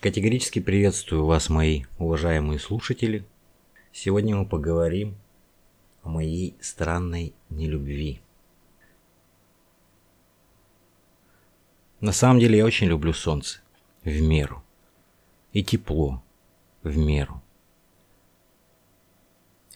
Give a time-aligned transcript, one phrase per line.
[0.00, 3.24] Категорически приветствую вас, мои уважаемые слушатели.
[3.92, 5.16] Сегодня мы поговорим
[6.02, 8.20] о моей странной нелюбви.
[12.00, 13.60] На самом деле я очень люблю солнце
[14.04, 14.62] в меру
[15.52, 16.22] и тепло
[16.82, 17.42] в меру.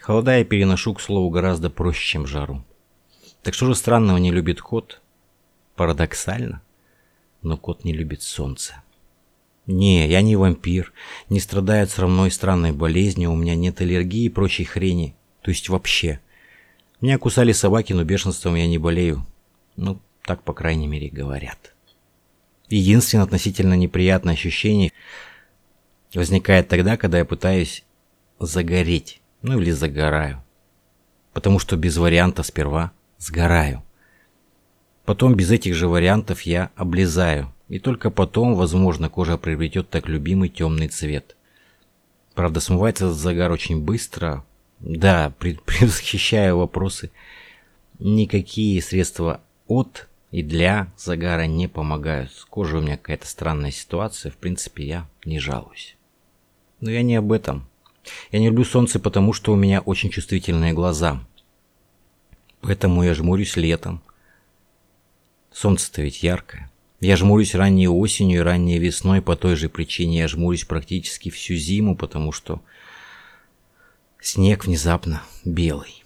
[0.00, 2.62] Холода я переношу, к слову, гораздо проще, чем жару.
[3.42, 5.00] Так что же странного не любит кот?
[5.76, 6.62] Парадоксально,
[7.40, 8.82] но кот не любит солнце.
[9.70, 10.92] Не, я не вампир,
[11.28, 15.14] не страдаю от срамной странной болезни, у меня нет аллергии и прочей хрени.
[15.42, 16.18] То есть вообще.
[17.00, 19.24] Меня кусали собаки, но бешенством я не болею.
[19.76, 21.72] Ну, так, по крайней мере, говорят.
[22.68, 24.90] Единственное относительно неприятное ощущение
[26.14, 27.84] возникает тогда, когда я пытаюсь
[28.40, 30.42] загореть, ну или загораю.
[31.32, 33.84] Потому что без варианта сперва сгораю.
[35.04, 40.48] Потом без этих же вариантов я облизаю, и только потом, возможно, кожа приобретет так любимый
[40.48, 41.36] темный цвет.
[42.34, 44.44] Правда, смывается загар очень быстро.
[44.80, 47.12] Да, предвосхищаю вопросы.
[48.00, 52.32] Никакие средства от и для загара не помогают.
[52.32, 54.32] С кожей у меня какая-то странная ситуация.
[54.32, 55.96] В принципе, я не жалуюсь.
[56.80, 57.68] Но я не об этом.
[58.32, 61.20] Я не люблю солнце, потому что у меня очень чувствительные глаза.
[62.62, 64.02] Поэтому я жмурюсь летом.
[65.52, 66.69] Солнце-то ведь яркое.
[67.00, 70.18] Я жмурюсь ранней осенью и ранней весной по той же причине.
[70.18, 72.60] Я жмурюсь практически всю зиму, потому что
[74.20, 76.04] снег внезапно белый.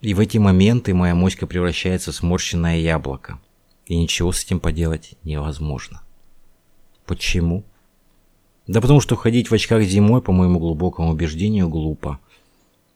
[0.00, 3.38] И в эти моменты моя моська превращается в сморщенное яблоко.
[3.84, 6.02] И ничего с этим поделать невозможно.
[7.04, 7.62] Почему?
[8.66, 12.18] Да потому что ходить в очках зимой, по моему глубокому убеждению, глупо.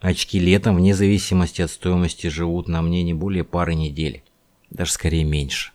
[0.00, 4.22] Очки летом, вне зависимости от стоимости, живут на мне не более пары недель.
[4.70, 5.72] Даже скорее меньше.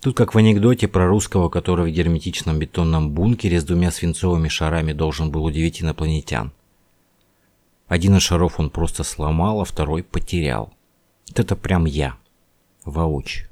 [0.00, 4.94] Тут как в анекдоте про русского, который в герметичном бетонном бункере с двумя свинцовыми шарами
[4.94, 6.52] должен был удивить инопланетян.
[7.86, 10.72] Один из шаров он просто сломал, а второй потерял.
[11.28, 12.16] Вот это прям я.
[12.84, 13.48] Воочию.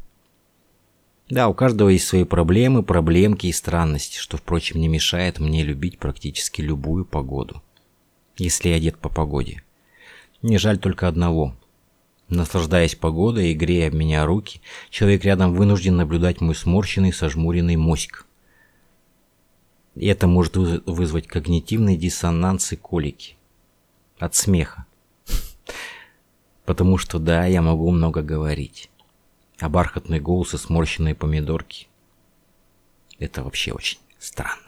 [1.28, 5.98] Да, у каждого есть свои проблемы, проблемки и странности, что, впрочем, не мешает мне любить
[5.98, 7.62] практически любую погоду.
[8.38, 9.62] Если я одет по погоде.
[10.40, 11.54] Не жаль только одного.
[12.28, 18.26] Наслаждаясь погодой и грея меня руки, человек рядом вынужден наблюдать мой сморщенный, сожмуренный моськ.
[19.94, 23.36] И это может вызвать когнитивный диссонанс и колики.
[24.18, 24.84] От смеха.
[26.66, 28.90] Потому что да, я могу много говорить.
[29.58, 31.88] А бархатный голос и сморщенные помидорки–
[33.18, 34.67] это вообще очень странно.